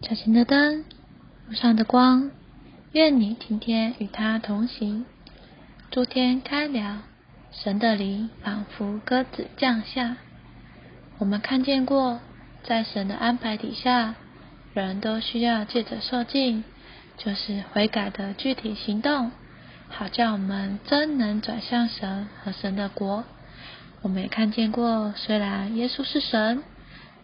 [0.00, 0.84] 小型的灯，
[1.48, 2.30] 路上的光，
[2.92, 5.04] 愿你今天与他同行。
[5.90, 7.02] 诸天开了，
[7.50, 10.16] 神的灵仿佛鸽子降下。
[11.18, 12.20] 我们看见过，
[12.62, 14.14] 在神的安排底下，
[14.72, 16.62] 人都需要借着受尽，
[17.16, 19.32] 就是悔改的具体行动，
[19.88, 23.24] 好叫我们真能转向神和神的国。
[24.02, 26.62] 我们也看见过，虽然耶稣是神，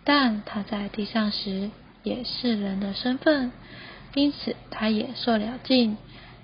[0.03, 1.71] 但他在地上时。
[2.05, 3.51] 也是人的身份，
[4.15, 5.97] 因此他也受了尽，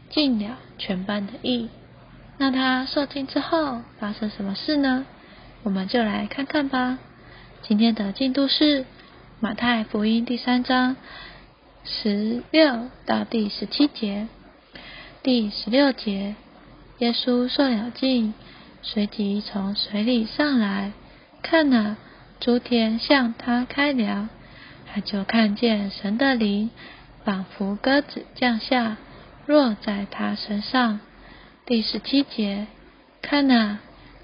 [0.09, 1.68] 尽了全班的义。
[2.38, 5.06] 那他受尽之后发生什么事呢？
[5.62, 6.98] 我们就来看看吧。
[7.62, 8.87] 今天的进度是
[9.38, 10.96] 马太福音第三章
[11.84, 14.27] 十六到第十七节。
[15.23, 16.34] 第十六节，
[16.98, 18.32] 耶稣受了尽，
[18.80, 20.92] 随即从水里上来，
[21.42, 21.98] 看了
[22.40, 24.30] 诸天向他开了。
[24.92, 26.70] 他就看见神的灵
[27.24, 28.96] 仿佛鸽子降下，
[29.46, 30.98] 落在他身上。
[31.65, 32.66] 第十七节，
[33.23, 33.78] 看呐，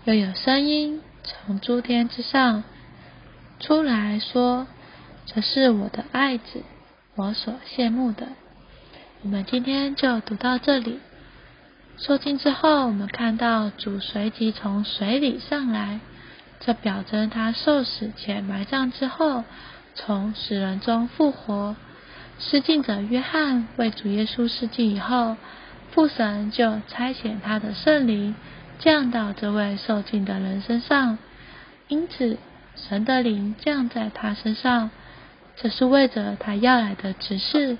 [0.04, 2.64] 又有声音从诸天之上
[3.60, 4.66] 出来说
[5.26, 6.62] ：“这是我的爱子，
[7.14, 8.26] 我所羡慕的。”
[9.22, 10.98] 我们今天就读到这里。
[11.98, 16.00] 受尽之后，我们看到主随即从水里上来，
[16.58, 19.44] 这表征他受死且埋葬之后。
[19.96, 21.74] 从死人中复活，
[22.38, 25.36] 施浸者约翰为主耶稣施浸以后，
[25.90, 28.34] 父神就差遣他的圣灵
[28.78, 31.18] 降到这位受浸的人身上。
[31.88, 32.36] 因此，
[32.76, 34.90] 神的灵降在他身上，
[35.56, 37.78] 这是为着他要来的指示，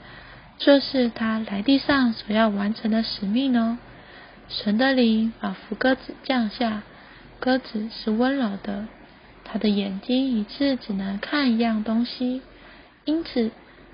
[0.59, 3.77] 这是他来地上所要完成的使命哦。
[4.49, 6.83] 神的灵仿佛鸽子降下，
[7.41, 8.87] 鸽子是温柔的。
[9.57, 12.43] 他的眼睛一次只能看一样东西，
[13.07, 13.51] 因此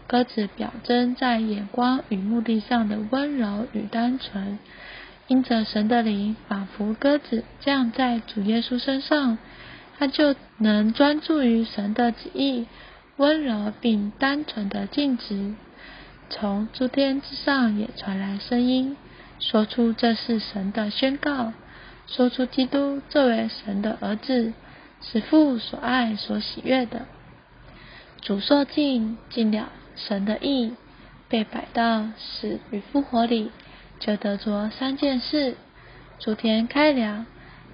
[0.08, 4.58] 鸽子表征在眼光与目的上的温柔与单纯。
[5.28, 9.38] 因着神的灵仿佛鸽子降在主耶稣身上，
[9.96, 12.66] 他就能专注于神的旨意，
[13.16, 15.54] 温柔并单纯的静止。
[16.28, 18.96] 从诸天之上也传来声音，
[19.38, 21.52] 说出这是神的宣告，
[22.08, 24.52] 说出基督作为神的儿子。
[25.02, 27.06] 是父所爱、所喜悦的。
[28.20, 30.72] 主受尽尽了神的意，
[31.28, 33.50] 被摆到死与复活里，
[33.98, 35.56] 就得着三件事：
[36.18, 37.26] 主天开了，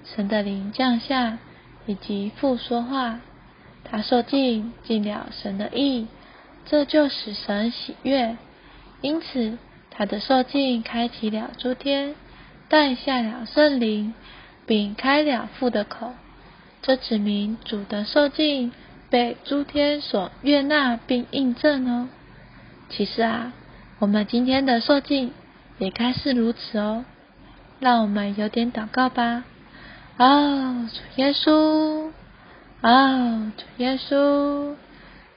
[0.03, 1.37] 神的灵降下，
[1.85, 3.19] 以及父说话。
[3.83, 6.07] 他受尽尽了神的意，
[6.65, 8.35] 这就使神喜悦。
[9.01, 9.57] 因此，
[9.91, 12.15] 他的受尽开启了诸天，
[12.67, 14.13] 带下了圣灵，
[14.65, 16.13] 并开了父的口。
[16.81, 18.71] 这指明主的受尽
[19.09, 22.09] 被诸天所悦纳并印证哦。
[22.89, 23.53] 其实啊，
[23.99, 25.33] 我们今天的受尽
[25.77, 27.05] 也该是如此哦。
[27.79, 29.45] 让我们有点祷告吧。
[30.17, 32.11] 哦，主耶稣，
[32.81, 34.75] 哦，主耶稣，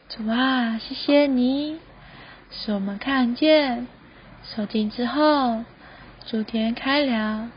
[0.08, 1.78] 主啊，谢谢你，
[2.50, 3.86] 使我们看见
[4.44, 5.64] 受尽之后，
[6.26, 7.50] 诸天开了。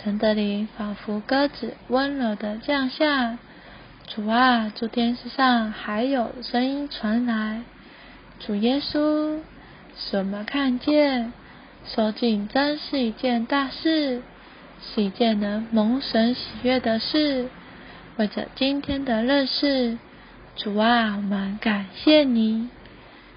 [0.00, 3.38] 神的灵仿佛鸽子，温柔的降下。
[4.08, 7.62] 主啊，主天使上还有声音传来。
[8.40, 9.38] 主耶稣，
[9.94, 11.32] 什么看见，
[11.84, 14.22] 收尽真是一件大事，
[14.80, 17.48] 是一件能蒙神喜悦的事。
[18.16, 19.98] 为着今天的认识，
[20.56, 22.70] 主啊，我们感谢你。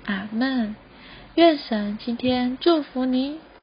[0.06, 0.76] 阿门。
[1.36, 3.40] 愿神今天祝福你。